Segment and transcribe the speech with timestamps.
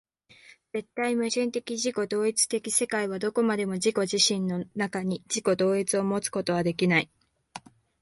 [0.73, 7.11] 絶対矛盾的自己同一的世界はどこまでも自己自身の中に、自己同一をもつことはできない。